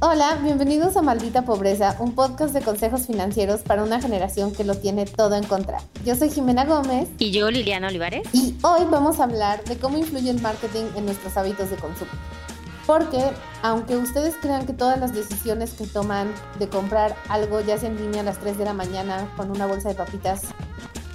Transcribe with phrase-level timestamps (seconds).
[0.00, 4.76] Hola, bienvenidos a Maldita Pobreza, un podcast de consejos financieros para una generación que lo
[4.76, 5.80] tiene todo en contra.
[6.04, 7.08] Yo soy Jimena Gómez.
[7.18, 8.22] Y yo, Liliana Olivares.
[8.32, 12.12] Y hoy vamos a hablar de cómo influye el marketing en nuestros hábitos de consumo.
[12.86, 13.24] Porque,
[13.62, 17.96] aunque ustedes crean que todas las decisiones que toman de comprar algo, ya sea en
[17.96, 20.42] línea a las 3 de la mañana con una bolsa de papitas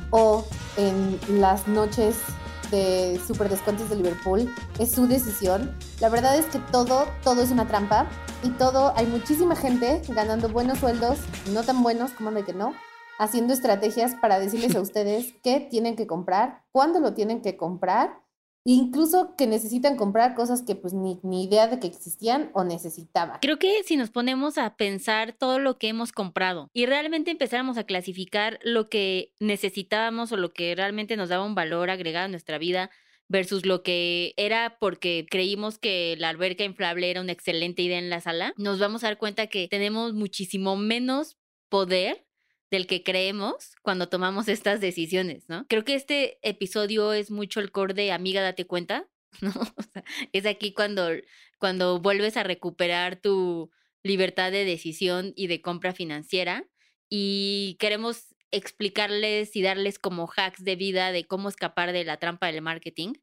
[0.10, 0.46] o
[0.76, 2.18] en las noches
[2.70, 5.74] de super descuentos de Liverpool es su decisión.
[6.02, 8.10] La verdad es que todo, todo es una trampa
[8.44, 11.20] y todo, hay muchísima gente ganando buenos sueldos,
[11.54, 12.74] no tan buenos como de que no,
[13.18, 18.24] haciendo estrategias para decirles a ustedes qué tienen que comprar, cuándo lo tienen que comprar
[18.66, 23.40] Incluso que necesitan comprar cosas que pues ni, ni, idea de que existían o necesitaban.
[23.42, 27.78] Creo que si nos ponemos a pensar todo lo que hemos comprado y realmente empezáramos
[27.78, 32.30] a clasificar lo que necesitábamos o lo que realmente nos daba un valor agregado a
[32.30, 32.90] nuestra vida
[33.34, 38.12] versus lo que era porque creímos que la alberca inflable era una excelente idea en
[38.12, 41.36] la sala, nos vamos a dar cuenta que tenemos muchísimo menos
[41.68, 42.28] poder
[42.70, 45.66] del que creemos cuando tomamos estas decisiones, ¿no?
[45.68, 49.10] Creo que este episodio es mucho el core de amiga, date cuenta,
[49.42, 49.52] ¿no?
[50.32, 51.10] es aquí cuando,
[51.58, 53.72] cuando vuelves a recuperar tu
[54.04, 56.68] libertad de decisión y de compra financiera
[57.10, 62.48] y queremos explicarles y darles como hacks de vida de cómo escapar de la trampa
[62.48, 63.14] del marketing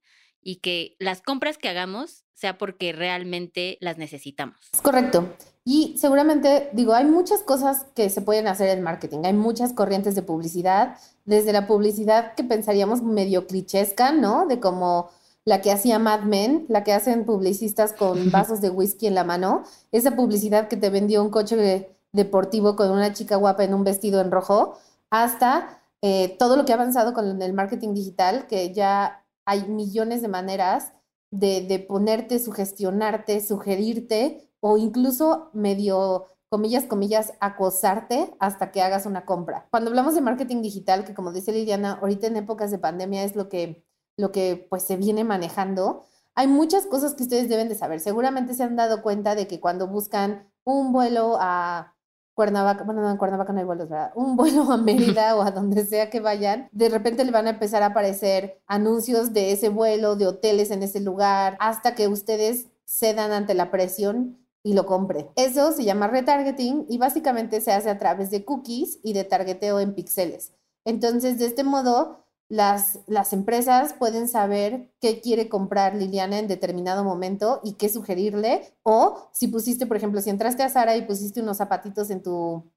[0.43, 4.57] y que las compras que hagamos sea porque realmente las necesitamos.
[4.73, 5.35] Es correcto.
[5.65, 10.15] Y seguramente, digo, hay muchas cosas que se pueden hacer en marketing, hay muchas corrientes
[10.15, 14.47] de publicidad, desde la publicidad que pensaríamos medio clichesca, ¿no?
[14.47, 15.11] De como
[15.45, 19.25] la que hacía Mad Men, la que hacen publicistas con vasos de whisky en la
[19.25, 23.85] mano, esa publicidad que te vendió un coche deportivo con una chica guapa en un
[23.85, 24.79] vestido en rojo,
[25.11, 30.23] hasta eh, todo lo que ha avanzado con el marketing digital, que ya hay millones
[30.23, 30.93] de maneras
[31.31, 39.69] de, ponerte, sugestionarte, sugerirte o incluso medio comillas, comillas, acosarte hasta que hagas una compra.
[39.71, 43.37] Cuando hablamos de marketing digital, que como dice Liliana, ahorita en épocas de pandemia es
[43.37, 43.85] lo que,
[44.17, 46.03] lo que pues se viene manejando,
[46.35, 48.01] hay muchas cosas que ustedes deben de saber.
[48.01, 51.95] Seguramente se han dado cuenta de que cuando buscan un vuelo a
[52.41, 54.13] Cuernavaca, bueno, no, en Cuernavaca no hay vuelos, ¿verdad?
[54.15, 57.51] Un vuelo a Mérida o a donde sea que vayan, de repente le van a
[57.51, 62.69] empezar a aparecer anuncios de ese vuelo, de hoteles en ese lugar, hasta que ustedes
[62.87, 65.29] cedan ante la presión y lo compren.
[65.37, 69.79] Eso se llama retargeting y básicamente se hace a través de cookies y de targeteo
[69.79, 70.55] en píxeles.
[70.87, 77.05] Entonces, de este modo, las, las empresas pueden saber qué quiere comprar Liliana en determinado
[77.05, 78.75] momento y qué sugerirle.
[78.83, 82.69] O si pusiste, por ejemplo, si entraste a Sara y pusiste unos zapatitos en tu,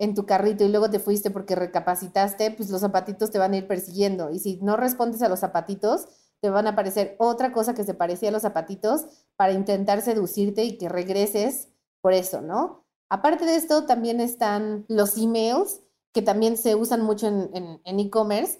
[0.00, 3.58] en tu carrito y luego te fuiste porque recapacitaste, pues los zapatitos te van a
[3.58, 4.30] ir persiguiendo.
[4.32, 6.08] Y si no respondes a los zapatitos,
[6.40, 9.04] te van a aparecer otra cosa que se parecía a los zapatitos
[9.36, 11.68] para intentar seducirte y que regreses
[12.00, 12.84] por eso, ¿no?
[13.08, 15.80] Aparte de esto, también están los emails,
[16.12, 18.58] que también se usan mucho en e-commerce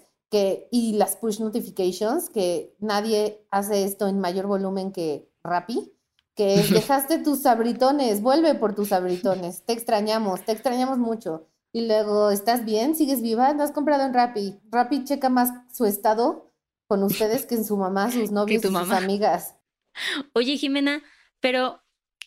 [0.71, 5.93] y las push notifications, que nadie hace esto en mayor volumen que Rappi,
[6.35, 11.47] que dejaste tus sabritones, vuelve por tus sabritones, te extrañamos, te extrañamos mucho.
[11.71, 12.95] Y luego, ¿estás bien?
[12.95, 13.53] ¿Sigues viva?
[13.53, 14.59] ¿No has comprado en Rappi?
[14.69, 16.51] Rappi checa más su estado
[16.87, 19.55] con ustedes que en su mamá, sus novios, y sus amigas.
[20.33, 21.03] Oye, Jimena,
[21.39, 21.82] pero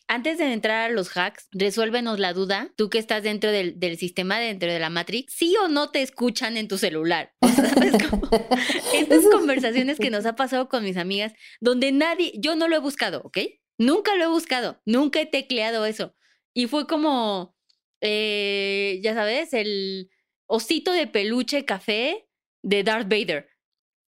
[0.08, 4.38] antes de entrar a los hacks, resuélvenos la duda, tú que estás dentro del, sistema,
[4.38, 7.34] dentro de la Matrix, ¿sí o no te escuchan en tu celular?
[8.94, 12.80] Estas conversaciones que nos ha pasado con mis amigas, donde nadie, yo no lo he
[12.80, 13.38] buscado, ¿ok?
[13.78, 16.14] Nunca lo he buscado, nunca he tecleado eso.
[16.54, 17.56] Y fue como,
[18.00, 20.10] eh, ya sabes, el
[20.46, 22.28] osito de peluche café
[22.62, 23.48] de Darth Vader.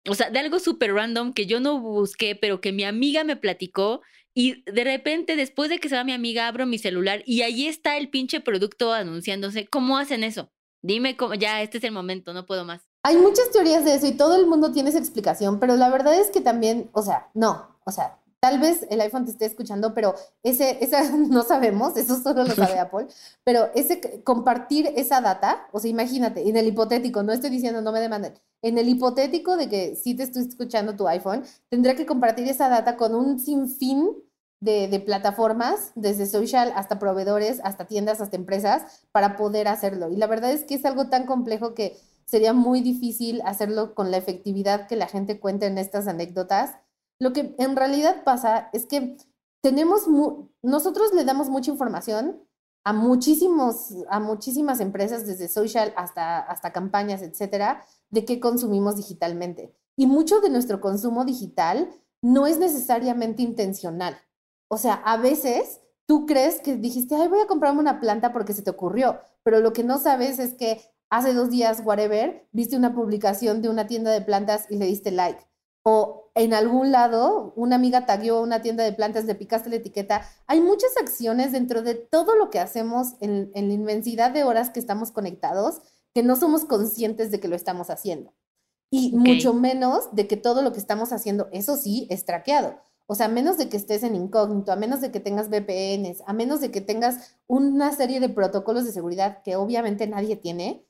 [0.09, 3.37] O sea, de algo súper random que yo no busqué, pero que mi amiga me
[3.37, 4.01] platicó
[4.35, 7.67] y de repente, después de que se va mi amiga, abro mi celular y ahí
[7.67, 9.67] está el pinche producto anunciándose.
[9.67, 10.49] ¿Cómo hacen eso?
[10.81, 12.89] Dime cómo, ya, este es el momento, no puedo más.
[13.03, 16.19] Hay muchas teorías de eso y todo el mundo tiene esa explicación, pero la verdad
[16.19, 19.93] es que también, o sea, no, o sea, tal vez el iPhone te esté escuchando,
[19.93, 23.07] pero ese, esa no sabemos, eso solo lo sabe Apple,
[23.45, 27.93] pero ese compartir esa data, o sea, imagínate, en el hipotético, no estoy diciendo no
[27.93, 32.05] me demanden, en el hipotético de que si te estoy escuchando tu iPhone, tendrá que
[32.05, 34.09] compartir esa data con un sinfín
[34.59, 40.09] de, de, plataformas, desde social hasta proveedores, hasta tiendas, hasta empresas, para poder hacerlo.
[40.09, 44.11] Y la verdad es que es algo tan complejo que sería muy difícil hacerlo con
[44.11, 46.75] la efectividad que la gente cuenta en estas anécdotas.
[47.23, 49.15] Lo que en realidad pasa es que
[49.61, 50.09] tenemos,
[50.61, 52.43] nosotros le damos mucha información
[52.83, 59.73] a muchísimos, a muchísimas empresas, desde social hasta, hasta campañas, etcétera, de qué consumimos digitalmente.
[59.95, 61.89] Y mucho de nuestro consumo digital
[62.21, 64.17] no es necesariamente intencional.
[64.67, 68.51] O sea, a veces tú crees que dijiste, ay, voy a comprarme una planta porque
[68.51, 72.75] se te ocurrió, pero lo que no sabes es que hace dos días, whatever, viste
[72.75, 75.47] una publicación de una tienda de plantas y le diste like.
[75.85, 80.27] O en algún lado, una amiga tagueó una tienda de plantas, le picaste la etiqueta.
[80.47, 84.79] Hay muchas acciones dentro de todo lo que hacemos en, la inmensidad de horas que
[84.79, 85.81] estamos conectados
[86.13, 88.33] que no somos conscientes de que lo estamos haciendo.
[88.89, 92.79] Y mucho menos de que todo lo que estamos haciendo, eso sí, es traqueado.
[93.07, 96.23] O sea, a menos de que estés en incógnito, a menos de que tengas VPNs,
[96.25, 100.85] a menos de que tengas una serie de protocolos de seguridad que obviamente nadie tiene,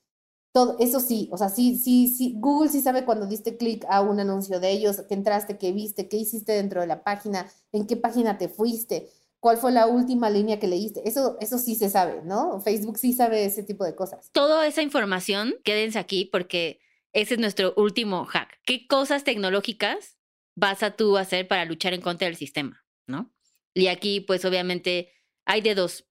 [0.54, 4.00] todo eso sí, o sea, sí, sí, sí, Google sí sabe cuando diste clic a
[4.02, 7.88] un anuncio de ellos, que entraste, qué viste, qué hiciste dentro de la página, en
[7.88, 9.10] qué página te fuiste,
[9.40, 11.08] cuál fue la última línea que leíste.
[11.08, 12.60] Eso, eso sí se sabe, ¿no?
[12.60, 14.30] Facebook sí sabe ese tipo de cosas.
[14.30, 16.78] Toda esa información, quédense aquí porque
[17.12, 18.60] ese es nuestro último hack.
[18.64, 20.18] ¿Qué cosas tecnológicas
[20.54, 23.34] vas a tú hacer para luchar en contra del sistema, ¿no?
[23.74, 25.10] Y aquí, pues obviamente,
[25.46, 26.06] hay de dos.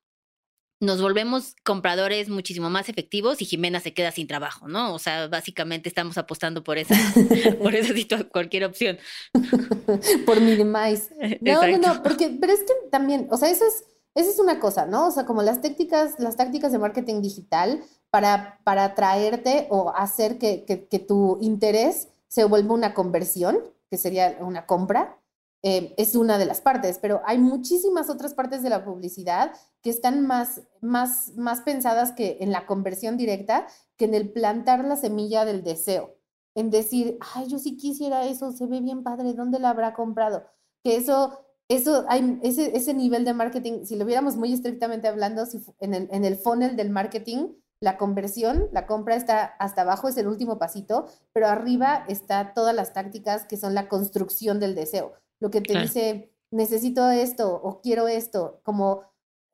[0.83, 4.94] Nos volvemos compradores muchísimo más efectivos y Jimena se queda sin trabajo, ¿no?
[4.94, 6.94] O sea, básicamente estamos apostando por esa,
[7.63, 7.94] por esa
[8.25, 8.97] cualquier opción.
[10.25, 11.39] por minimize.
[11.39, 14.59] No, no, no, porque, pero es que también, o sea, eso es, esa es una
[14.59, 15.07] cosa, ¿no?
[15.07, 20.38] O sea, como las tácticas, las tácticas de marketing digital para, para atraerte o hacer
[20.38, 23.59] que, que, que tu interés se vuelva una conversión,
[23.89, 25.18] que sería una compra,
[25.65, 29.89] eh, es una de las partes, pero hay muchísimas otras partes de la publicidad que
[29.89, 33.65] están más, más, más pensadas que en la conversión directa,
[33.95, 36.18] que en el plantar la semilla del deseo,
[36.54, 40.44] en decir, ay, yo sí quisiera eso, se ve bien padre, ¿dónde la habrá comprado?
[40.83, 41.39] Que eso,
[41.69, 45.94] eso, hay ese, ese nivel de marketing, si lo viéramos muy estrictamente hablando, si en,
[45.94, 50.27] el, en el funnel del marketing, la conversión, la compra está hasta abajo, es el
[50.27, 55.13] último pasito, pero arriba está todas las tácticas que son la construcción del deseo.
[55.44, 59.04] Lo que te dice, necesito esto o quiero esto, como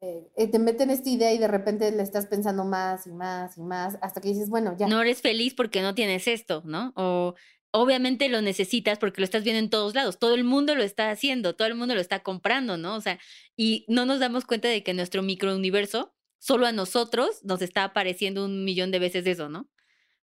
[0.02, 3.58] eh, eh, te meten esta idea y de repente le estás pensando más y más
[3.58, 4.86] y más hasta que dices, bueno, ya.
[4.86, 6.94] No eres feliz porque no tienes esto, ¿no?
[6.96, 7.34] O
[7.72, 10.20] obviamente lo necesitas porque lo estás viendo en todos lados.
[10.20, 12.94] Todo el mundo lo está haciendo, todo el mundo lo está comprando, ¿no?
[12.94, 13.18] O sea,
[13.58, 18.46] y no nos damos cuenta de que nuestro microuniverso solo a nosotros nos está apareciendo
[18.46, 19.68] un millón de veces eso, ¿no?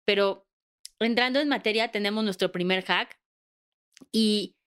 [0.04, 0.46] Pero
[0.98, 3.18] entrando en materia, tenemos nuestro primer hack
[4.12, 4.58] y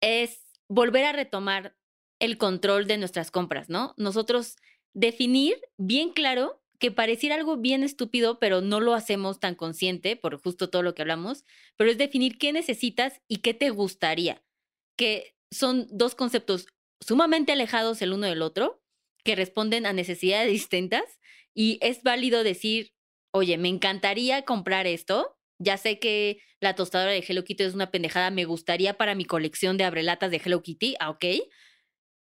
[0.00, 1.76] es volver a retomar
[2.20, 3.94] el control de nuestras compras, ¿no?
[3.96, 4.56] Nosotros
[4.94, 10.40] definir bien claro que pareciera algo bien estúpido, pero no lo hacemos tan consciente por
[10.40, 11.44] justo todo lo que hablamos,
[11.76, 14.42] pero es definir qué necesitas y qué te gustaría,
[14.96, 16.66] que son dos conceptos
[17.00, 18.82] sumamente alejados el uno del otro,
[19.24, 21.18] que responden a necesidades distintas
[21.54, 22.92] y es válido decir,
[23.32, 27.90] oye, me encantaría comprar esto, ya sé que la tostadora de Hello Kitty es una
[27.90, 31.24] pendejada, me gustaría para mi colección de abrelatas de Hello Kitty, ah, ok.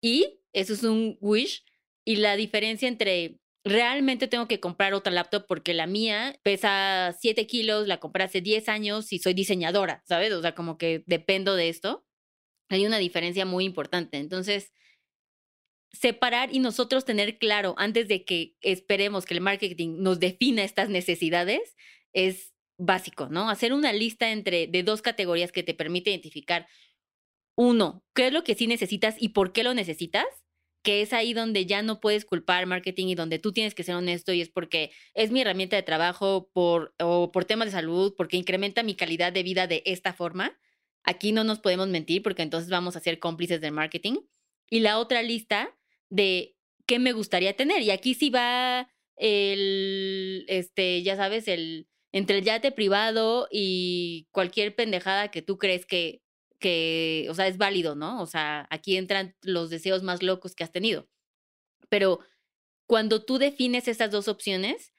[0.02, 1.64] Y eso es un wish.
[2.04, 7.46] Y la diferencia entre realmente tengo que comprar otra laptop porque la mía pesa 7
[7.46, 10.32] kilos, la compré hace 10 años y soy diseñadora, ¿sabes?
[10.32, 12.04] O sea, como que dependo de esto.
[12.70, 14.18] Hay una diferencia muy importante.
[14.18, 14.72] Entonces,
[15.92, 20.88] separar y nosotros tener claro antes de que esperemos que el marketing nos defina estas
[20.88, 21.76] necesidades
[22.12, 23.50] es básico, ¿no?
[23.50, 26.66] Hacer una lista entre de dos categorías que te permite identificar
[27.56, 30.26] uno, qué es lo que sí necesitas y por qué lo necesitas,
[30.82, 33.94] que es ahí donde ya no puedes culpar marketing y donde tú tienes que ser
[33.94, 38.14] honesto y es porque es mi herramienta de trabajo por o por temas de salud,
[38.16, 40.58] porque incrementa mi calidad de vida de esta forma.
[41.04, 44.16] Aquí no nos podemos mentir porque entonces vamos a ser cómplices del marketing.
[44.68, 45.74] Y la otra lista
[46.10, 47.82] de qué me gustaría tener.
[47.82, 54.76] Y aquí sí va el, este, ya sabes, el, entre el yate privado y cualquier
[54.76, 56.22] pendejada que tú crees que,
[56.60, 58.22] que, o sea, es válido, ¿no?
[58.22, 61.08] O sea, aquí entran los deseos más locos que has tenido.
[61.88, 62.20] Pero
[62.86, 64.92] cuando tú defines esas dos opciones,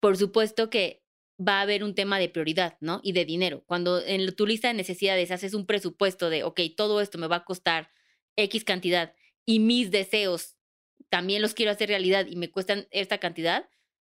[0.00, 1.02] por supuesto que
[1.38, 3.00] va a haber un tema de prioridad, ¿no?
[3.02, 3.62] Y de dinero.
[3.66, 7.36] Cuando en tu lista de necesidades haces un presupuesto de, ok, todo esto me va
[7.36, 7.90] a costar
[8.36, 10.56] X cantidad y mis deseos
[11.10, 13.68] también los quiero hacer realidad y me cuestan esta cantidad,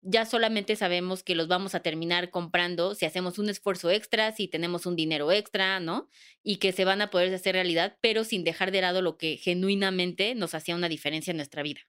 [0.06, 4.46] ya solamente sabemos que los vamos a terminar comprando si hacemos un esfuerzo extra, si
[4.46, 6.08] tenemos un dinero extra, ¿no?
[6.42, 9.36] Y que se van a poder hacer realidad, pero sin dejar de lado lo que
[9.36, 11.80] genuinamente nos hacía una diferencia en nuestra vida.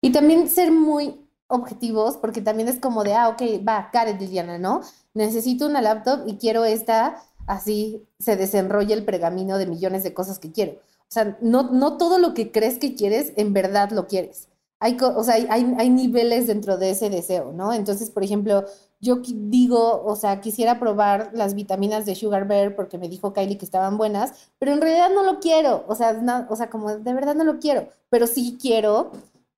[0.00, 1.16] Y también ser muy
[1.48, 4.82] objetivos, porque también es como de, ah, ok, va, Karen Liliana, ¿no?
[5.14, 10.38] Necesito una laptop y quiero esta, así se desenrolla el pergamino de millones de cosas
[10.38, 10.72] que quiero.
[10.72, 14.48] O sea, no, no todo lo que crees que quieres, en verdad lo quieres.
[14.78, 17.72] Hay, o sea, hay, hay niveles dentro de ese deseo, ¿no?
[17.72, 18.64] Entonces, por ejemplo,
[19.00, 23.58] yo digo, o sea, quisiera probar las vitaminas de Sugar Bear porque me dijo Kylie
[23.58, 27.14] que estaban buenas, pero en realidad no lo quiero, o sea, o sea, como de
[27.14, 29.12] verdad no lo quiero, pero sí quiero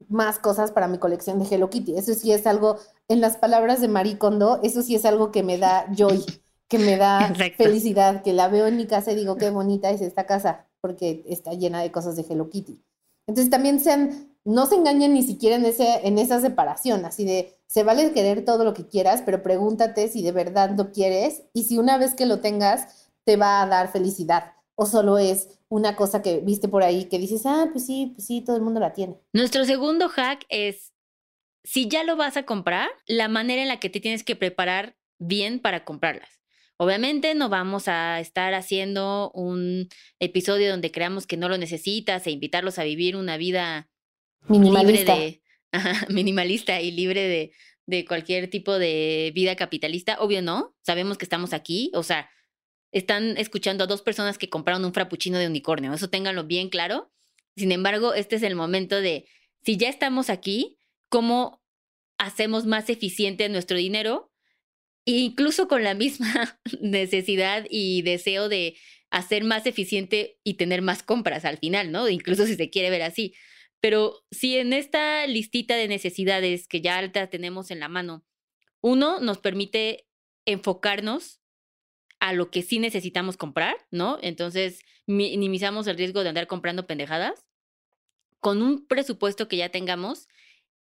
[0.08, 1.96] más cosas para mi colección de Hello Kitty.
[1.96, 5.42] Eso sí es algo, en las palabras de Marie Kondo, eso sí es algo que
[5.42, 6.24] me da joy,
[6.68, 10.00] que me da felicidad, que la veo en mi casa y digo, qué bonita es
[10.00, 12.82] esta casa, porque está llena de cosas de Hello Kitty.
[13.28, 17.54] Entonces también sean, no se engañen ni siquiera en, ese, en esa separación, así de,
[17.66, 21.64] se vale querer todo lo que quieras, pero pregúntate si de verdad lo quieres y
[21.64, 25.94] si una vez que lo tengas te va a dar felicidad o solo es una
[25.94, 28.80] cosa que viste por ahí que dices, ah, pues sí, pues sí, todo el mundo
[28.80, 29.20] la tiene.
[29.34, 30.94] Nuestro segundo hack es,
[31.64, 34.96] si ya lo vas a comprar, la manera en la que te tienes que preparar
[35.18, 36.37] bien para comprarlas.
[36.78, 39.88] Obviamente no vamos a estar haciendo un
[40.20, 43.90] episodio donde creamos que no lo necesitas e invitarlos a vivir una vida
[44.46, 45.42] minimalista, libre
[45.72, 45.72] de,
[46.08, 47.52] minimalista y libre de,
[47.86, 50.18] de cualquier tipo de vida capitalista.
[50.20, 52.30] Obvio no, sabemos que estamos aquí, o sea,
[52.92, 55.92] están escuchando a dos personas que compraron un frappuccino de unicornio.
[55.92, 57.10] Eso ténganlo bien claro.
[57.56, 59.26] Sin embargo, este es el momento de,
[59.64, 61.60] si ya estamos aquí, ¿cómo
[62.18, 64.30] hacemos más eficiente nuestro dinero?
[65.10, 68.76] Incluso con la misma necesidad y deseo de
[69.08, 72.10] hacer más eficiente y tener más compras al final, ¿no?
[72.10, 73.34] Incluso si se quiere ver así.
[73.80, 78.22] Pero si en esta listita de necesidades que ya tenemos en la mano,
[78.82, 80.06] uno nos permite
[80.44, 81.40] enfocarnos
[82.20, 84.18] a lo que sí necesitamos comprar, ¿no?
[84.20, 87.46] Entonces, minimizamos el riesgo de andar comprando pendejadas
[88.40, 90.28] con un presupuesto que ya tengamos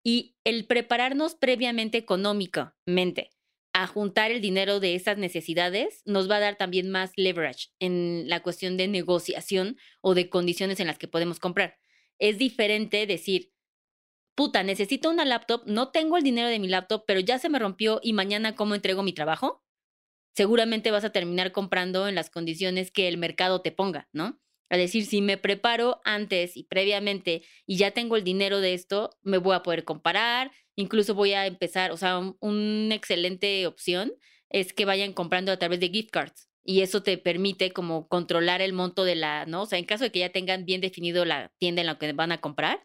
[0.03, 3.29] y el prepararnos previamente económicamente
[3.77, 8.23] a juntar el dinero de esas necesidades nos va a dar también más leverage en
[8.29, 11.77] la cuestión de negociación o de condiciones en las que podemos comprar.
[12.17, 13.51] Es diferente decir,
[14.33, 17.59] puta, necesito una laptop, no tengo el dinero de mi laptop, pero ya se me
[17.59, 19.65] rompió y mañana cómo entrego mi trabajo
[20.35, 24.39] seguramente vas a terminar comprando en las condiciones que el mercado te ponga, ¿no?
[24.69, 29.17] Es decir, si me preparo antes y previamente y ya tengo el dinero de esto,
[29.21, 34.13] me voy a poder comparar, incluso voy a empezar, o sea, una excelente opción
[34.49, 38.61] es que vayan comprando a través de gift cards y eso te permite como controlar
[38.61, 39.63] el monto de la, ¿no?
[39.63, 42.11] O sea, en caso de que ya tengan bien definido la tienda en la que
[42.13, 42.83] van a comprar,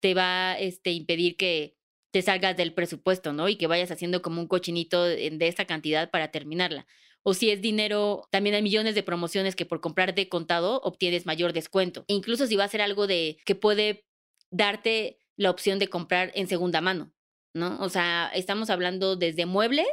[0.00, 1.76] te va a este, impedir que
[2.12, 3.48] te salgas del presupuesto, ¿no?
[3.48, 6.86] Y que vayas haciendo como un cochinito de, esta cantidad para terminarla.
[7.22, 11.26] O si es dinero, también hay millones de promociones que por comprar de contado obtienes
[11.26, 12.04] mayor descuento.
[12.06, 14.06] Incluso si va a ser algo de que puede
[14.50, 17.12] darte la opción de comprar en segunda mano,
[17.56, 17.78] ¿no?
[17.80, 19.88] O sea, estamos hablando desde muebles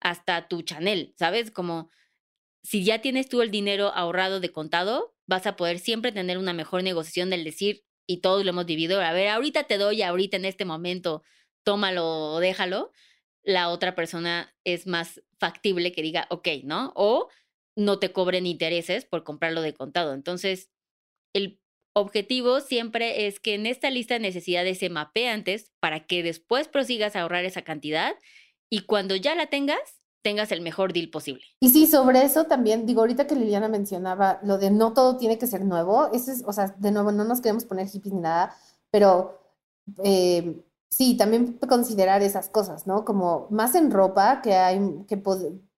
[0.00, 1.50] hasta tu Chanel, ¿sabes?
[1.50, 1.90] Como
[2.62, 6.52] si ya tienes tú el dinero ahorrado de contado, vas a poder siempre tener una
[6.52, 10.38] mejor negociación del decir, y todos lo hemos vivido, a ver, ahorita te doy, ahorita
[10.38, 11.22] en este momento
[11.62, 12.90] tómalo o déjalo,
[13.42, 16.92] la otra persona es más factible que diga, ok, ¿no?
[16.96, 17.28] O
[17.76, 20.14] no te cobren intereses por comprarlo de contado.
[20.14, 20.70] Entonces,
[21.34, 21.60] el
[21.98, 26.68] objetivo siempre es que en esta lista de necesidades se mapee antes para que después
[26.68, 28.14] prosigas a ahorrar esa cantidad
[28.70, 29.78] y cuando ya la tengas,
[30.22, 31.44] tengas el mejor deal posible.
[31.60, 35.38] Y sí, sobre eso también, digo, ahorita que Liliana mencionaba lo de no todo tiene
[35.38, 38.20] que ser nuevo, eso es, o sea, de nuevo, no nos queremos poner hippies ni
[38.20, 38.56] nada,
[38.90, 39.40] pero
[40.04, 43.04] eh, Sí, también considerar esas cosas, ¿no?
[43.04, 45.22] Como más en ropa, que hay, que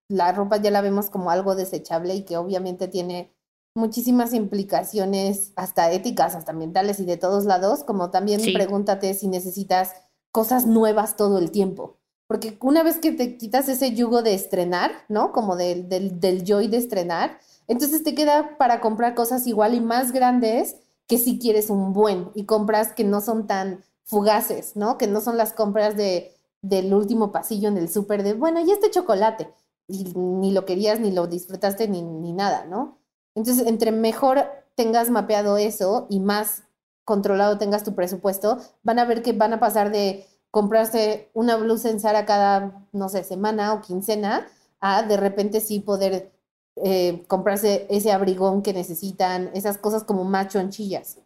[0.08, 3.34] la ropa ya la vemos como algo desechable y que obviamente tiene
[3.74, 9.92] muchísimas implicaciones, hasta éticas, hasta ambientales y de todos lados, como también pregúntate si necesitas
[10.32, 11.98] cosas nuevas todo el tiempo.
[12.26, 15.32] Porque una vez que te quitas ese yugo de estrenar, ¿no?
[15.32, 19.80] Como del, del, del joy de estrenar, entonces te queda para comprar cosas igual y
[19.80, 24.96] más grandes que si quieres un buen y compras que no son tan fugaces, ¿no?
[24.96, 28.70] Que no son las compras de, del último pasillo en el súper de, bueno, y
[28.70, 29.52] este chocolate,
[29.88, 32.99] y ni lo querías, ni lo disfrutaste, ni, ni nada, ¿no?
[33.34, 34.44] Entonces, entre mejor
[34.74, 36.64] tengas mapeado eso y más
[37.04, 41.90] controlado tengas tu presupuesto, van a ver que van a pasar de comprarse una blusa
[41.90, 44.46] en Zara cada, no sé, semana o quincena,
[44.80, 46.32] a de repente sí poder
[46.76, 51.18] eh, comprarse ese abrigón que necesitan, esas cosas como más chonchillas.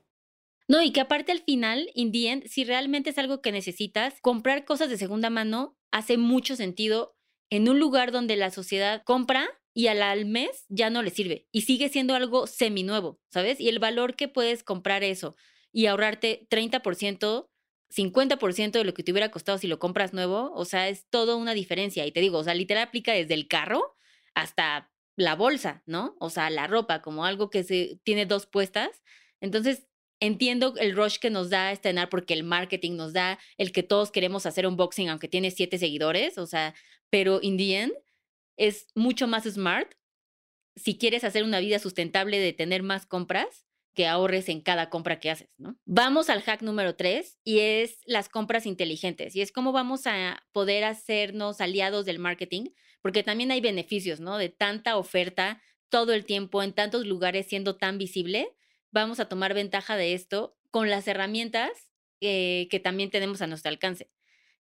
[0.66, 2.12] No, y que aparte al final, in
[2.48, 7.14] si realmente es algo que necesitas, comprar cosas de segunda mano hace mucho sentido
[7.50, 11.62] en un lugar donde la sociedad compra y al, mes ya no le sirve y
[11.62, 13.60] sigue siendo algo seminuevo, ¿sabes?
[13.60, 15.36] Y el valor que puedes comprar eso
[15.72, 17.50] y ahorrarte 30%,
[17.90, 21.34] 50% de lo que te hubiera costado si lo compras nuevo, o sea, es toda
[21.34, 22.06] una diferencia.
[22.06, 23.96] Y te digo, o sea, literal aplica desde el carro
[24.34, 26.16] hasta la bolsa, ¿no?
[26.20, 29.02] O sea, la ropa como algo que se tiene dos puestas.
[29.40, 29.88] Entonces,
[30.20, 34.10] Entiendo el rush que nos da estrenar porque el marketing nos da el que todos
[34.10, 36.74] queremos hacer unboxing aunque tiene siete seguidores, o sea,
[37.10, 37.92] pero in the end
[38.56, 39.92] es mucho más smart
[40.76, 45.20] si quieres hacer una vida sustentable de tener más compras, que ahorres en cada compra
[45.20, 45.78] que haces, ¿no?
[45.84, 50.44] Vamos al hack número tres y es las compras inteligentes y es cómo vamos a
[50.52, 52.70] poder hacernos aliados del marketing,
[53.00, 54.36] porque también hay beneficios, ¿no?
[54.36, 58.48] De tanta oferta todo el tiempo en tantos lugares siendo tan visible,
[58.90, 61.70] vamos a tomar ventaja de esto con las herramientas
[62.20, 64.10] eh, que también tenemos a nuestro alcance.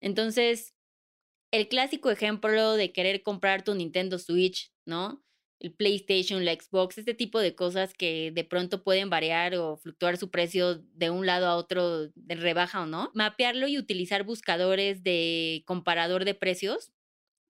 [0.01, 0.73] Entonces,
[1.51, 5.23] el clásico ejemplo de querer comprar tu Nintendo Switch, ¿no?
[5.61, 10.17] el PlayStation, la Xbox, este tipo de cosas que de pronto pueden variar o fluctuar
[10.17, 13.11] su precio de un lado a otro, de rebaja o no.
[13.13, 16.91] Mapearlo y utilizar buscadores de comparador de precios.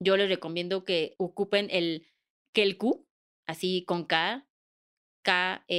[0.02, 2.06] Yo les recomiendo que ocupen el
[2.54, 3.08] Kelku,
[3.48, 4.46] así con K,
[5.24, 5.76] K-E-L-K-O-O.com.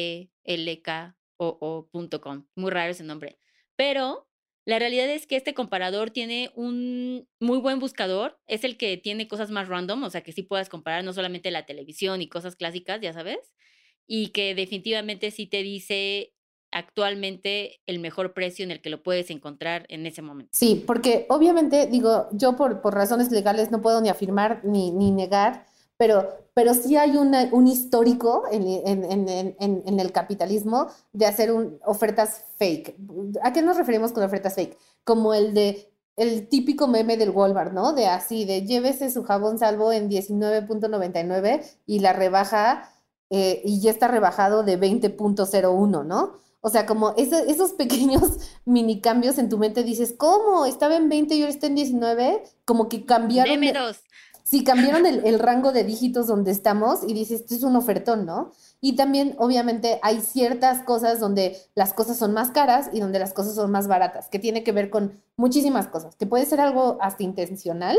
[2.55, 3.39] Muy raro ese nombre.
[3.77, 4.27] Pero
[4.65, 9.27] la realidad es que este comparador tiene un muy buen buscador, es el que tiene
[9.27, 12.55] cosas más random, o sea, que sí puedas comparar no solamente la televisión y cosas
[12.55, 13.39] clásicas, ya sabes,
[14.07, 16.33] y que definitivamente sí te dice
[16.71, 20.51] actualmente el mejor precio en el que lo puedes encontrar en ese momento.
[20.53, 25.11] Sí, porque obviamente, digo, yo por, por razones legales no puedo ni afirmar ni, ni
[25.11, 25.67] negar
[25.97, 31.53] pero, pero sí hay un histórico en, el capitalismo de hacer
[31.85, 32.97] ofertas fake.
[33.43, 34.77] ¿A qué nos referimos con ofertas fake?
[35.05, 37.93] Como el de el típico meme del Walmart, ¿no?
[37.93, 42.91] De así, de llévese su jabón salvo en 19.99 y la rebaja,
[43.31, 46.35] eh, y ya está rebajado de 20.01, ¿no?
[46.61, 48.23] O sea, como esos pequeños
[48.65, 50.67] mini cambios en tu mente dices, ¿cómo?
[50.67, 53.59] Estaba en 20 y ahora está en 19, como que cambiaron.
[53.59, 53.97] Meme 2
[54.43, 58.53] sí, cambiaron el, rango de dígitos donde estamos y dices, esto es un ofertón, ¿no?
[58.81, 63.33] Y también, obviamente, hay ciertas cosas donde las cosas son más caras y donde las
[63.33, 66.99] cosas son más baratas, que tiene que ver con muchísimas cosas, que puede ser algo
[67.01, 67.99] hasta intencional,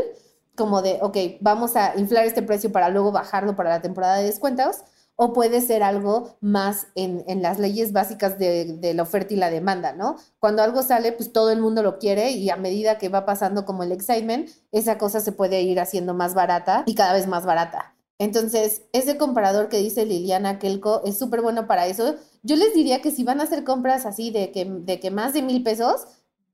[0.54, 4.24] como de, ok, vamos a inflar este precio para luego bajarlo para la temporada de
[4.24, 4.84] descuentos,
[5.16, 9.92] o puede ser algo más en, las leyes básicas de, la oferta y la demanda,
[9.92, 10.16] ¿no?
[10.38, 13.64] Cuando algo sale, pues todo el mundo lo quiere y a medida que va pasando
[13.64, 17.46] como el excitement, esa cosa se puede ir haciendo más barata y cada vez más
[17.46, 17.94] barata.
[18.18, 22.14] Entonces, ese comparador que dice Liliana Kelko es súper bueno para eso.
[22.42, 25.32] Yo les diría que si van a hacer compras así de que, de que más
[25.32, 26.06] de mil pesos,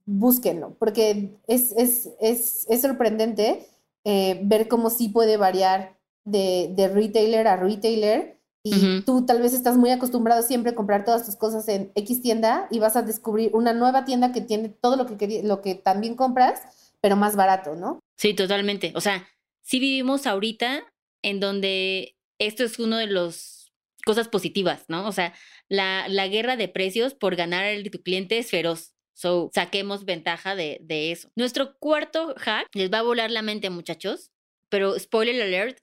[0.06, 3.66] búsquenlo, porque es, es, sorprendente
[4.04, 9.54] eh, ver cómo sí puede variar de, de retailer a retailer y tú tal vez
[9.54, 13.02] estás muy acostumbrado siempre a comprar todas tus cosas en X tienda y vas a
[13.02, 16.60] descubrir una nueva tienda que tiene todo lo que, lo que también compras,
[17.00, 18.00] pero más barato, ¿no?
[18.18, 18.92] Sí, totalmente.
[18.94, 19.26] O sea,
[19.62, 20.82] sí vivimos ahorita
[21.22, 23.72] en donde esto es uno de los
[24.04, 25.06] cosas positivas, ¿no?
[25.06, 25.32] O sea,
[25.68, 28.92] la, la guerra de precios por ganar el tu cliente es feroz.
[29.14, 31.30] So, saquemos ventaja de, de eso.
[31.36, 34.30] Nuestro cuarto hack les va a volar la mente, muchachos,
[34.70, 35.78] pero spoiler alert,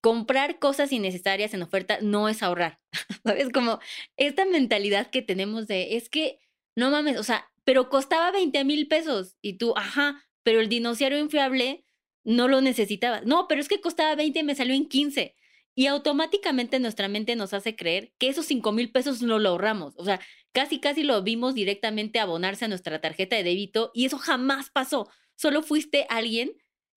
[0.00, 2.80] comprar cosas innecesarias en oferta no es ahorrar.
[3.24, 3.50] ¿Sabes?
[3.50, 3.80] Como
[4.16, 6.40] esta mentalidad que tenemos de, es que,
[6.76, 11.18] no mames, o sea, pero costaba 20 mil pesos y tú, ajá, pero el dinosaurio
[11.18, 11.84] inflable
[12.24, 13.20] no lo necesitaba.
[13.22, 15.36] No, pero es que costaba 20 y me salió en 15.
[15.74, 19.94] Y automáticamente nuestra mente nos hace creer que esos 5 mil pesos no lo ahorramos.
[19.96, 20.20] O sea,
[20.52, 25.08] casi, casi lo vimos directamente abonarse a nuestra tarjeta de débito y eso jamás pasó.
[25.36, 26.52] Solo fuiste alguien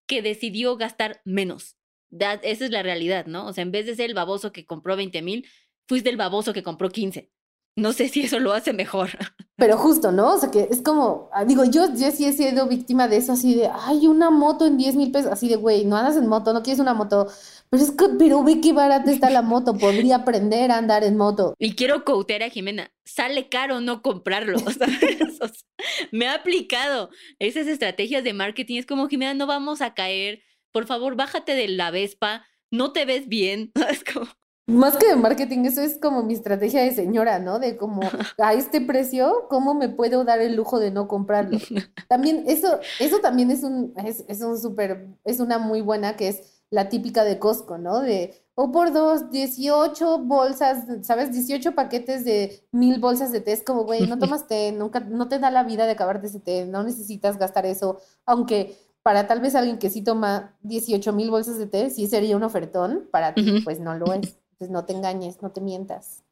[0.07, 1.77] que decidió gastar menos
[2.19, 3.47] esa es la realidad, ¿no?
[3.47, 5.47] O sea, en vez de ser el baboso que compró 20 mil,
[5.87, 7.31] fuiste el baboso que compró 15.
[7.75, 9.09] No sé si eso lo hace mejor.
[9.55, 10.33] Pero justo, ¿no?
[10.33, 13.33] O sea, que es como, ah, digo, yo, yo sí he sido víctima de eso,
[13.33, 16.27] así de, ay, una moto en 10 mil pesos, así de, güey, no andas en
[16.27, 17.27] moto, no quieres una moto.
[17.69, 21.17] Pero es que, pero ve qué barata está la moto, podría aprender a andar en
[21.17, 21.55] moto.
[21.57, 25.65] Y quiero coutear a Jimena, sale caro no comprarlo, ¿sabes?
[26.11, 30.85] me ha aplicado esas estrategias de marketing, es como, Jimena, no vamos a caer por
[30.85, 33.71] favor, bájate de la Vespa, no te ves bien.
[33.89, 34.27] Es como...
[34.65, 37.59] Más que de marketing, eso es como mi estrategia de señora, ¿no?
[37.59, 38.01] De como
[38.37, 41.57] a este precio, ¿cómo me puedo dar el lujo de no comprarlo?
[42.07, 46.29] También eso, eso también es un, es, es un súper, es una muy buena que
[46.29, 47.99] es la típica de Costco, ¿no?
[47.99, 51.33] De, o por dos, 18 bolsas, ¿sabes?
[51.33, 53.51] 18 paquetes de mil bolsas de té.
[53.51, 56.39] Es como, güey, no tomas té, nunca, no te da la vida de acabarte ese
[56.39, 61.29] té, no necesitas gastar eso, aunque para tal vez alguien que sí toma 18 mil
[61.29, 64.37] bolsas de té, sí sería un ofertón, para ti pues no lo es.
[64.53, 66.23] Entonces no te engañes, no te mientas.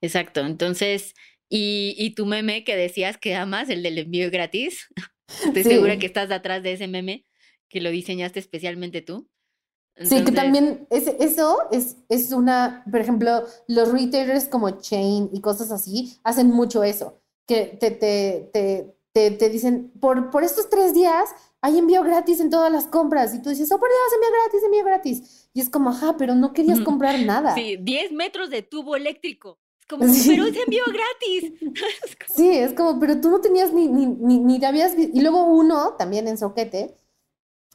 [0.00, 1.14] Exacto, entonces,
[1.50, 4.88] y, tu meme que decías que amas, el del envío gratis,
[5.44, 7.26] estoy segura que estás detrás de ese meme,
[7.68, 9.28] que lo diseñaste especialmente tú.
[10.00, 15.40] Sí, que también es, eso es, es una, por ejemplo, los retailers como Chain y
[15.40, 20.70] cosas así hacen mucho eso, que te, te, te, te, te dicen, por, por estos
[20.70, 21.28] tres días
[21.60, 23.34] hay envío gratis en todas las compras.
[23.34, 25.50] Y tú dices, oh, por Dios, envío gratis, envío gratis.
[25.54, 27.54] Y es como, ajá, pero no querías comprar nada.
[27.54, 29.58] Sí, 10 metros de tubo eléctrico.
[29.88, 31.52] Como, pero es envío gratis.
[32.36, 35.44] sí, es como, pero tú no tenías ni, ni, ni, ni te habías Y luego
[35.44, 36.96] uno, también en Soquete,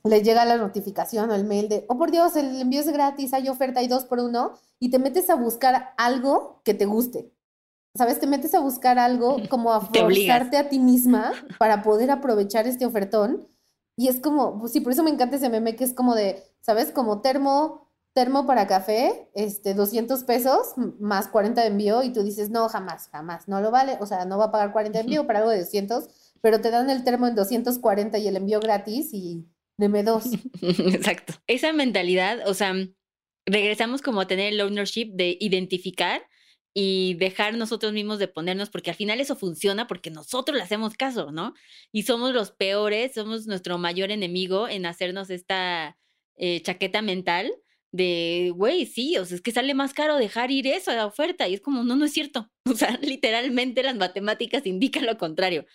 [0.03, 3.33] le llega la notificación o el mail de, oh por Dios, el envío es gratis,
[3.33, 7.31] hay oferta, hay dos por uno, y te metes a buscar algo que te guste.
[7.95, 8.19] ¿Sabes?
[8.19, 12.85] Te metes a buscar algo como a forzarte a ti misma para poder aprovechar este
[12.85, 13.47] ofertón.
[13.95, 16.43] Y es como, pues sí, por eso me encanta ese meme que es como de,
[16.62, 16.91] ¿sabes?
[16.91, 22.49] Como termo, termo para café, este, 200 pesos más 40 de envío y tú dices,
[22.49, 25.27] no, jamás, jamás, no lo vale, o sea, no va a pagar 40 de envío
[25.27, 26.06] para algo de 200,
[26.41, 29.45] pero te dan el termo en 240 y el envío gratis y
[29.77, 30.25] deme dos.
[30.62, 31.34] Exacto.
[31.47, 32.73] Esa mentalidad, o sea,
[33.45, 36.21] regresamos como a tener el ownership de identificar
[36.73, 40.95] y dejar nosotros mismos de ponernos, porque al final eso funciona porque nosotros le hacemos
[40.95, 41.53] caso, ¿no?
[41.91, 45.97] Y somos los peores, somos nuestro mayor enemigo en hacernos esta
[46.36, 47.53] eh, chaqueta mental
[47.93, 51.05] de, güey, sí, o sea, es que sale más caro dejar ir eso a la
[51.05, 51.47] oferta.
[51.47, 52.49] Y es como, no, no es cierto.
[52.65, 55.65] O sea, literalmente las matemáticas indican lo contrario.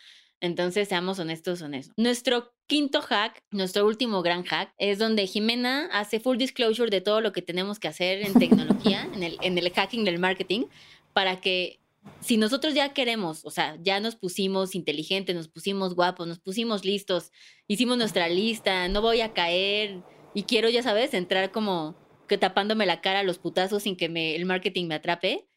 [0.41, 1.93] Entonces, seamos honestos en eso.
[1.97, 7.21] Nuestro quinto hack, nuestro último gran hack, es donde Jimena hace full disclosure de todo
[7.21, 10.67] lo que tenemos que hacer en tecnología, en, el, en el hacking del marketing,
[11.13, 11.81] para que
[12.21, 16.85] si nosotros ya queremos, o sea, ya nos pusimos inteligentes, nos pusimos guapos, nos pusimos
[16.85, 17.33] listos,
[17.67, 20.03] hicimos nuestra lista, no voy a caer
[20.35, 21.97] y quiero, ya sabes, entrar como
[22.29, 25.49] que tapándome la cara a los putazos sin que me, el marketing me atrape,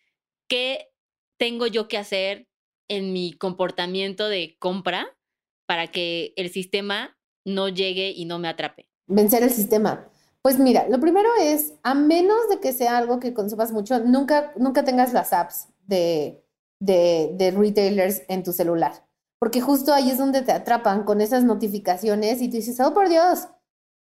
[0.48, 0.90] ¿qué
[1.38, 2.48] tengo yo que hacer
[2.92, 5.08] en mi comportamiento de compra
[5.66, 8.90] para que el sistema no llegue y no me atrape?
[9.08, 10.10] Vencer el sistema.
[10.42, 14.52] Pues mira, lo primero es, a menos de que sea algo que consumas mucho, nunca,
[14.58, 16.44] nunca tengas las apps de,
[16.80, 19.08] de, retailers en tu celular,
[19.40, 23.08] porque justo ahí es donde te atrapan con esas notificaciones y tú dices, oh por
[23.08, 23.48] Dios,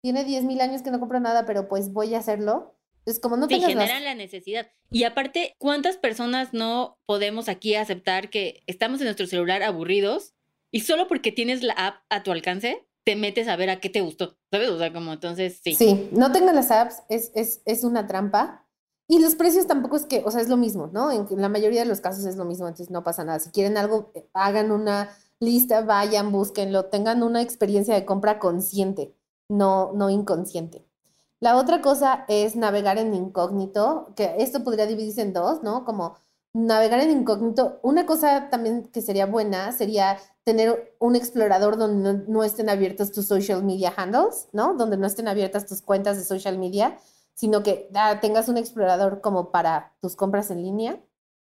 [0.02, 2.75] tiene 10 mil años que no compro nada, pero pues voy a hacerlo.
[2.99, 4.67] Entonces, como no te generan la necesidad.
[4.91, 10.33] Y aparte, ¿cuántas personas no podemos aquí aceptar que estamos en nuestro celular aburridos
[10.71, 13.89] y solo porque tienes la app a tu alcance, te metes a ver a qué
[13.89, 14.38] te gustó?
[14.51, 14.69] ¿Sabes?
[14.69, 15.73] O sea, como entonces, sí.
[15.75, 18.65] Sí, no tengan las apps, es, es, es una trampa.
[19.07, 21.12] Y los precios tampoco es que, o sea, es lo mismo, ¿no?
[21.12, 23.39] En, la mayoría de los casos es lo mismo, entonces no pasa nada.
[23.39, 29.15] Si quieren algo, eh, hagan una lista, vayan, búsquenlo, tengan una experiencia de compra consciente
[29.49, 30.85] no, no inconsciente.
[31.41, 35.86] La otra cosa es navegar en incógnito, que esto podría dividirse en dos, ¿no?
[35.86, 36.17] Como
[36.54, 37.80] navegar en incógnito.
[37.82, 43.28] Una cosa también que sería buena sería tener un explorador donde no, estén abiertos tus
[43.28, 44.73] social media handles, ¿no?
[44.73, 46.97] Donde no estén abiertas tus cuentas de social media,
[47.36, 51.02] sino que ah, tengas un explorador como para tus compras en línea,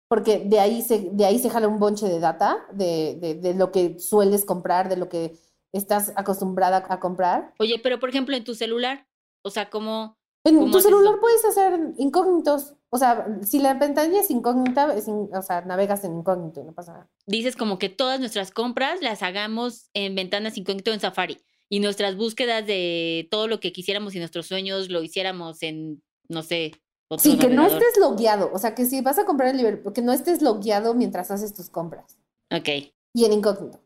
[0.09, 3.73] porque de ahí se, de ahí se jala un bonche de data de, de lo
[3.73, 5.39] que sueles comprar, de lo que
[5.73, 7.55] estás acostumbrada a comprar.
[7.59, 9.07] Oye, pero por ejemplo en tu celular,
[9.43, 10.17] o sea, ¿cómo...
[10.45, 12.75] En tu celular puedes hacer incógnitos.
[12.91, 14.95] O sea, si la pantalla es incógnita,
[15.35, 17.11] o sea, navegas en incógnito, no pasa nada.
[17.27, 22.17] Dices como que todas nuestras compras las hagamos en ventanas incógnito en Safari y nuestras
[22.17, 26.73] búsquedas de todo lo que quisiéramos y nuestros sueños lo hiciéramos en, no sé.
[27.19, 28.51] sí, que no estés logueado.
[28.55, 31.53] O sea, que si vas a comprar el Liverpool, que no estés logueado mientras haces
[31.53, 32.19] tus compras.
[32.51, 32.69] Ok.
[33.13, 33.81] Y en incógnito.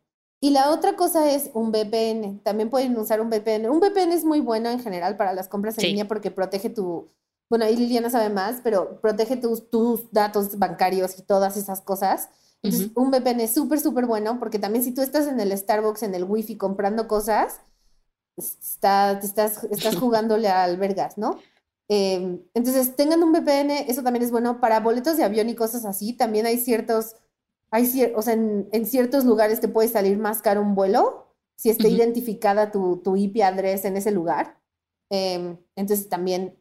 [0.45, 2.41] Y la otra cosa es un VPN.
[2.41, 3.71] También pueden usar un VPN.
[3.71, 7.09] Un VPN es muy bueno en general para las compras en línea porque protege tu,
[7.49, 12.29] bueno, ahí Liliana sabe más, pero protege tus, tus datos bancarios y todas esas cosas.
[12.61, 16.03] Entonces, un VPN es súper, súper bueno porque también si tú estás en el Starbucks,
[16.03, 17.61] en el Wi-Fi comprando cosas,
[18.37, 21.39] está, estás, estás jugándole a albergas, ¿no?
[21.89, 25.85] Em, entonces, tengan un VPN, eso también es bueno para boletos de avión y cosas
[25.85, 26.15] así.
[26.15, 27.15] También hay ciertos
[27.73, 31.89] hay, o sea, en, ciertos lugares te puede salir más caro un vuelo si está
[31.89, 34.61] identificada tu, tu, IP address en ese lugar.
[35.11, 36.59] Em, entonces también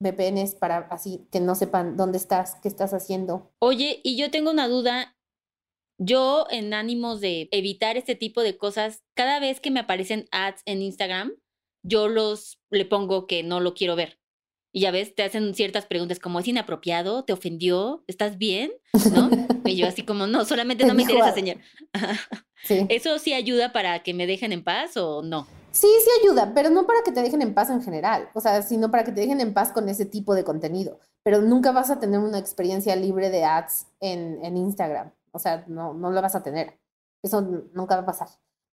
[0.00, 3.50] VPNs para así que no sepan dónde estás, qué estás haciendo.
[3.58, 5.16] Oye, y yo tengo una duda.
[5.98, 10.62] Yo, en ánimos de evitar este tipo de cosas, cada vez que me aparecen ads
[10.64, 11.32] en Instagram,
[11.82, 14.19] yo los le pongo que no lo quiero ver.
[14.72, 17.24] Y ya ves, te hacen ciertas preguntas como, ¿es inapropiado?
[17.24, 18.04] ¿Te ofendió?
[18.06, 18.72] ¿Estás bien?
[19.12, 19.28] ¿No?
[19.64, 21.56] y yo así como, no, solamente no me interesa, señor.
[22.64, 22.86] sí.
[22.88, 25.46] ¿Eso sí ayuda para que me dejen en paz o no?
[25.72, 28.62] Sí, sí ayuda, pero no para que te dejen en paz en general, o sea,
[28.62, 30.98] sino para que te dejen en paz con ese tipo de contenido.
[31.22, 35.64] Pero nunca vas a tener una experiencia libre de ads en, en Instagram, o sea,
[35.68, 36.78] no, no lo vas a tener.
[37.22, 37.40] Eso
[37.72, 38.28] nunca va a pasar.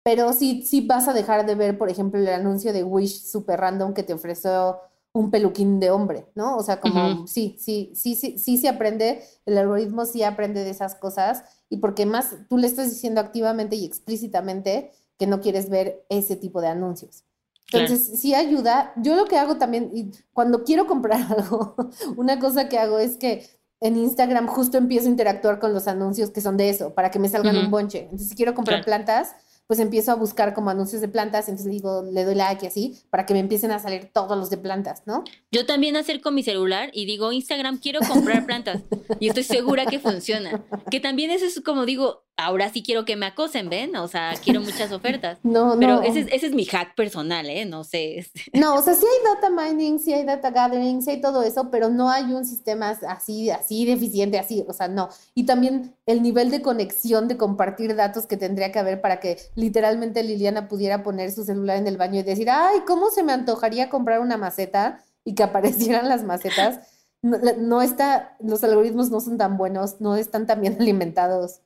[0.04, 3.60] Pero sí, sí vas a dejar de ver, por ejemplo, el anuncio de Wish super
[3.60, 4.80] random que te ofreció
[5.16, 6.58] un peluquín de hombre, ¿no?
[6.58, 10.70] O sea, como sí, sí, sí, sí, sí se aprende, el algoritmo sí aprende de
[10.70, 15.70] esas cosas y porque más tú le estás diciendo activamente y explícitamente que no quieres
[15.70, 17.24] ver ese tipo de anuncios.
[17.72, 18.94] Entonces, sí ayuda.
[18.98, 21.76] Yo lo que hago también, y cuando quiero comprar algo,
[22.18, 23.48] una cosa que hago es que
[23.80, 27.20] en Instagram justo empiezo a interactuar con los anuncios que son de eso, para que
[27.20, 28.04] me salgan un bonche.
[28.04, 29.34] Entonces, si quiero comprar plantas,
[29.68, 33.00] pues empiezo a buscar como anuncios de plantas, entonces digo, le doy like y así,
[33.10, 35.24] para que me empiecen a salir todos los de plantas, ¿no?
[35.52, 38.84] Yo también acerco mi celular y digo, Instagram, quiero comprar plantas.
[39.20, 40.64] y estoy segura que funciona.
[40.92, 43.96] Que también eso es como digo, ahora sí quiero que me acosen, ¿ven?
[43.96, 45.38] O sea, quiero muchas ofertas.
[45.44, 47.66] No, Pero ese, es, ese es mi hack personal, ¿eh?
[47.66, 48.26] No sé.
[48.54, 51.70] No, o sea, sí hay data mining, sí hay data gathering, sí hay todo eso,
[51.72, 55.10] pero no hay un sistema así, así deficiente, así, o sea, no.
[55.34, 59.38] Y también el nivel de conexión, de compartir datos que tendría que haber para que
[59.56, 63.34] literalmente Liliana pudiera poner su celular en el baño y decir, ay, ¿cómo se me
[63.34, 65.04] antojaría comprar una maceta?
[65.24, 66.80] Y que aparecieran las macetas.
[67.22, 71.62] No, no está, los algoritmos no son tan buenos, no están tan bien alimentados.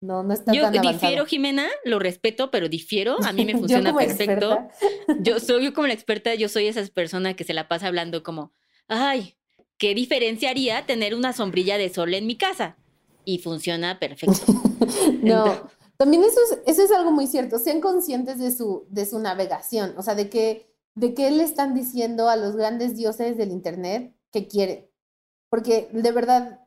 [0.00, 3.16] No, no está yo difiero, Jimena, lo respeto, pero difiero.
[3.24, 4.68] A mí me funciona perfecto.
[5.20, 8.22] Yo soy yo como la experta, yo soy esa persona que se la pasa hablando
[8.22, 8.52] como,
[8.86, 9.36] ay,
[9.76, 12.76] ¿qué diferenciaría tener una sombrilla de sol en mi casa?
[13.24, 14.40] Y funciona perfecto.
[15.22, 17.58] no, también eso es, eso es algo muy cierto.
[17.58, 21.74] Sean conscientes de su, de su navegación, o sea, de que, de qué le están
[21.74, 24.88] diciendo a los grandes dioses del Internet que quieren.
[25.50, 26.60] Porque de verdad,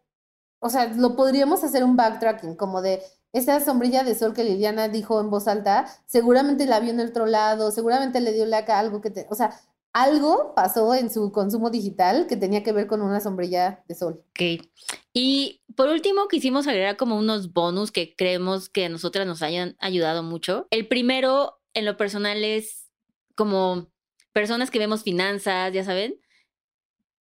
[0.59, 3.01] o sea, lo podríamos hacer un backtracking, como de
[3.33, 7.09] esa sombrilla de sol que Liliana dijo en voz alta, seguramente la vio en el
[7.09, 9.57] otro lado, seguramente le dio like a algo que te, o sea,
[9.93, 14.23] algo pasó en su consumo digital que tenía que ver con una sombrilla de sol.
[14.29, 14.65] Ok.
[15.13, 19.75] Y por último, quisimos agregar como unos bonus que creemos que a nosotras nos hayan
[19.79, 20.67] ayudado mucho.
[20.69, 22.89] El primero, en lo personal, es
[23.35, 23.89] como
[24.31, 26.19] personas que vemos finanzas, ya saben,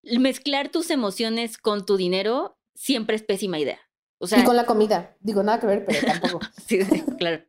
[0.03, 3.81] mezclar tus emociones con tu dinero siempre es pésima idea
[4.21, 5.17] y con la comida.
[5.21, 6.41] Digo, nada que ver, pero tampoco.
[6.67, 6.79] sí,
[7.19, 7.43] claro.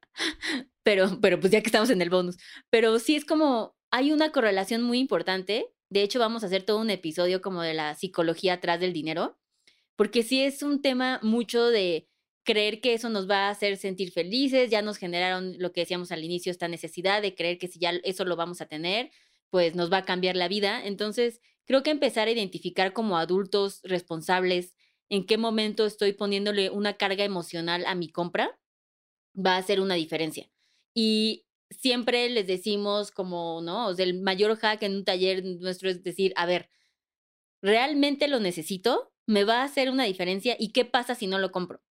[0.84, 2.38] Pero, pero pues ya que estamos en el bonus.
[2.70, 5.68] Pero sí es como, hay una correlación muy importante.
[5.90, 9.38] De hecho, vamos a hacer todo un episodio como de la psicología atrás del dinero.
[9.96, 12.08] Porque sí es un tema mucho de
[12.44, 14.72] creer que eso nos va a hacer sentir felices.
[14.72, 17.92] Ya nos generaron lo que decíamos al inicio, esta necesidad de creer que si ya
[18.04, 19.12] eso lo vamos a tener,
[19.50, 20.84] pues nos va a cambiar la vida.
[20.86, 24.74] Entonces, creo que empezar a identificar como adultos responsables
[25.12, 28.58] en qué momento estoy poniéndole una carga emocional a mi compra,
[29.36, 30.50] va a hacer una diferencia.
[30.96, 33.88] Y siempre les decimos como, ¿no?
[33.88, 36.70] O el mayor hack en un taller nuestro es decir, a ver,
[37.62, 39.12] ¿realmente lo necesito?
[39.28, 40.56] ¿Me va a hacer una diferencia?
[40.58, 41.84] ¿Y qué pasa si no lo compro?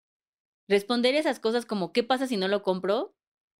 [0.66, 3.14] Responder esas cosas como, ¿qué pasa si no lo compro?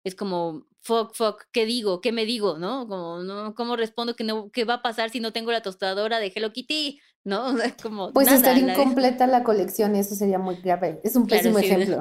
[0.05, 2.01] Es como, fuck, fuck, ¿qué digo?
[2.01, 2.59] ¿Qué me digo?
[2.59, 2.87] ¿No?
[2.89, 3.55] Como, ¿no?
[3.55, 6.53] ¿Cómo respondo que no, qué va a pasar si no tengo la tostadora de Hello
[6.53, 7.01] Kitty?
[7.25, 7.55] ¿no?
[7.83, 11.01] como pues estaría incompleta la colección, eso sería muy grave.
[11.05, 12.01] Es un pésimo ejemplo.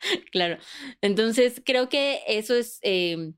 [0.32, 0.58] claro.
[1.00, 3.34] Entonces, creo que eso es, em,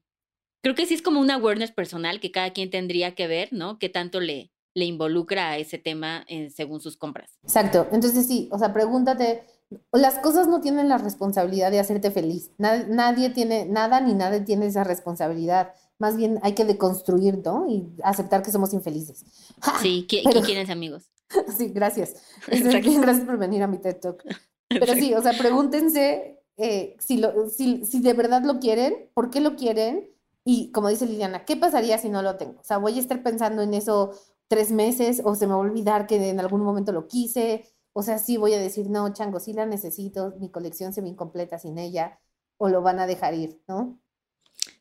[0.63, 3.79] creo que sí es como una awareness personal que cada quien tendría que ver, ¿no?
[3.79, 7.39] Qué tanto le, le involucra a ese tema según sus compras.
[7.43, 7.87] Exacto.
[7.93, 9.45] Entonces, sí, o sea, pregúntate,
[9.93, 12.51] las cosas no tienen la responsabilidad de hacerte feliz.
[12.59, 17.67] nadie tiene, nada ni nadie tiene esa responsabilidad más bien hay que deconstruir, ¿no?
[17.69, 19.25] Y aceptar que somos infelices.
[19.81, 21.11] Sí, ¿quién quieres amigos?
[21.57, 22.15] Sí, gracias.
[22.47, 24.23] Gracias por venir a mi TED Talk.
[24.69, 29.31] Pero sí, o sea, pregúntense eh, si, lo, si, si de verdad lo quieren, por
[29.31, 30.11] qué lo quieren
[30.45, 32.61] y como dice Liliana, ¿qué pasaría si no lo tengo?
[32.61, 34.13] O sea, voy a estar pensando en eso
[34.47, 37.65] tres meses o se me va a olvidar que en algún momento lo quise.
[37.95, 41.09] O sea, sí voy a decir, no, chango, sí la necesito, mi colección se ve
[41.09, 42.21] incompleta sin ella
[42.59, 44.01] o lo van a dejar ir, ¿no?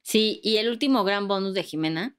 [0.02, 2.18] Sí, y el último gran bonus de Jimena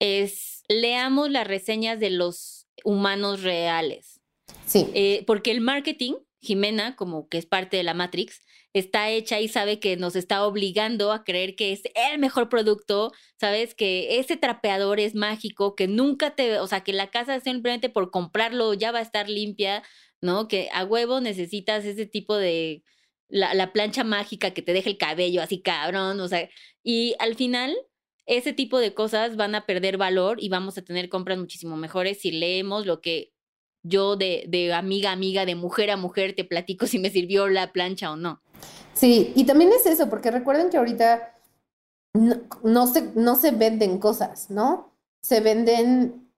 [0.00, 4.20] es leamos las reseñas de los humanos reales.
[4.66, 4.90] Sí.
[4.94, 8.40] Eh, porque el marketing, Jimena, como que es parte de la Matrix,
[8.78, 13.12] está hecha y sabe que nos está obligando a creer que es el mejor producto,
[13.40, 17.88] sabes que ese trapeador es mágico, que nunca te, o sea, que la casa simplemente
[17.88, 19.82] por comprarlo ya va a estar limpia,
[20.20, 20.48] ¿no?
[20.48, 22.82] Que a huevo necesitas ese tipo de
[23.28, 26.48] la, la plancha mágica que te deja el cabello así cabrón, o sea,
[26.82, 27.74] y al final,
[28.26, 32.20] ese tipo de cosas van a perder valor y vamos a tener compras muchísimo mejores
[32.20, 33.32] si leemos lo que
[33.86, 37.48] yo de, de amiga a amiga, de mujer a mujer, te platico si me sirvió
[37.48, 38.42] la plancha o no.
[38.94, 41.34] Sí, y también es eso, porque recuerden que ahorita
[42.62, 44.92] no, se, no se venden cosas, ¿no?
[45.20, 46.30] Se venden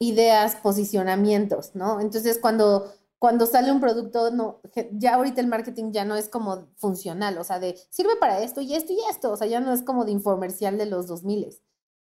[0.00, 2.00] ideas, posicionamientos, ¿no?
[2.00, 2.92] Entonces, cuando
[3.24, 4.60] cuando sale un producto, no,
[4.92, 8.60] ya ahorita el marketing ya no es como funcional, o sea, de sirve para esto
[8.60, 11.48] y esto y esto, o sea, ya no es como de infomercial de los 2000.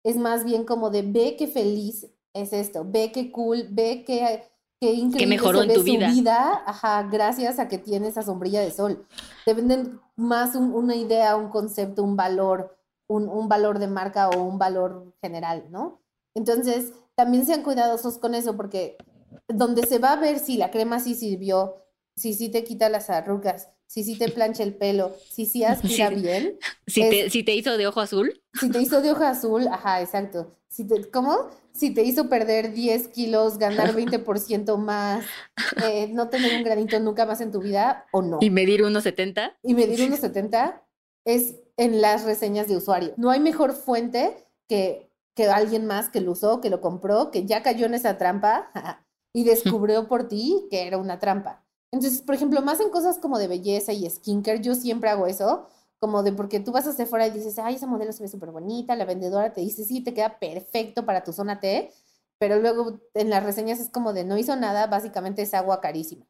[0.03, 4.43] Es más bien como de ve qué feliz es esto, ve qué cool, ve qué,
[4.83, 6.09] qué increíble que mejoró en tu vida.
[6.09, 6.63] vida.
[6.65, 9.05] Ajá, gracias a que tiene esa sombrilla de sol.
[9.45, 14.43] Te venden más una idea, un concepto, un valor, un, un valor de marca o
[14.43, 16.01] un valor general, ¿no?
[16.35, 18.97] Entonces, también sean cuidadosos con eso porque
[19.47, 21.75] donde se va a ver si la crema sí sirvió,
[22.15, 26.09] si sí te quita las arrugas, si sí te plancha el pelo, si sí aspira
[26.09, 26.15] Sí.
[26.15, 26.57] bien.
[26.87, 29.67] Si, es- te, si te hizo de ojo azul, Si te hizo de hoja azul,
[29.67, 30.55] ajá, exacto.
[30.67, 31.49] Si te, ¿Cómo?
[31.71, 35.25] Si te hizo perder 10 kilos, ganar 20% más,
[35.81, 38.39] eh, no tener un granito nunca más en tu vida, o no.
[38.41, 39.53] y medir 1,70.
[39.63, 40.83] Y medir unos 70
[41.25, 43.13] es en las reseñas de usuario.
[43.17, 47.45] No hay mejor fuente que, que alguien más que lo usó, que lo compró, que
[47.45, 48.69] ya cayó en esa trampa
[49.33, 51.62] y descubrió por ti que era una trampa.
[51.93, 55.67] Entonces, por ejemplo, más en cosas como de belleza y skincare, yo siempre hago eso,
[55.99, 58.49] como de porque tú vas a Sephora y dices, ay, esa modelo se ve súper
[58.49, 61.91] bonita, la vendedora te dice, sí, te queda perfecto para tu zona T,
[62.39, 66.25] pero luego en las reseñas es como de no hizo nada, básicamente es agua carísima.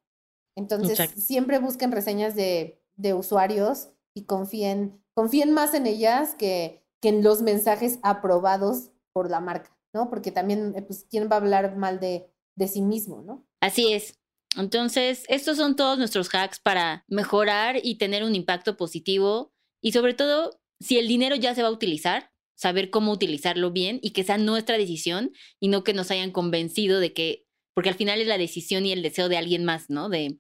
[0.58, 1.22] Entonces, Exacto.
[1.22, 7.24] siempre busquen reseñas de, de usuarios y confíen, confíen más en ellas que, que en
[7.24, 10.10] los mensajes aprobados por la marca, ¿no?
[10.10, 13.46] Porque también, eh, pues, ¿quién va a hablar mal de, de sí mismo, ¿no?
[13.62, 14.20] Así es.
[14.58, 19.54] Entonces, estos son todos nuestros hacks para mejorar y tener un impacto positivo.
[19.82, 24.00] Y sobre todo, si el dinero ya se va a utilizar, saber cómo utilizarlo bien
[24.02, 27.96] y que sea nuestra decisión y no que nos hayan convencido de que, porque al
[27.96, 30.10] final es la decisión y el deseo de alguien más, ¿no?
[30.10, 30.38] De,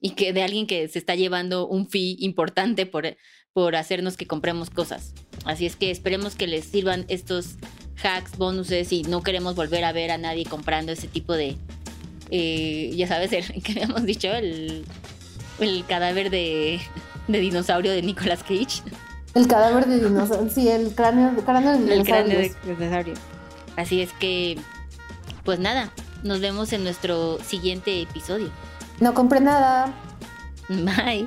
[0.00, 3.16] y que de alguien que se está llevando un fee importante por,
[3.52, 5.14] por hacernos que compremos cosas.
[5.46, 7.56] Así es que esperemos que les sirvan estos
[8.02, 11.56] hacks, bonuses y no queremos volver a ver a nadie comprando ese tipo de,
[12.30, 14.84] eh, ya sabes, el que habíamos dicho, el,
[15.60, 16.80] el cadáver de,
[17.28, 18.82] de dinosaurio de Nicolas Cage.
[19.34, 23.14] El cadáver de dinosaurio, sí, el cráneo, cráneo de El cráneo de dinosaurio.
[23.76, 24.58] Así es que,
[25.44, 28.50] pues nada, nos vemos en nuestro siguiente episodio.
[29.00, 29.92] No compré nada.
[30.68, 31.26] Bye.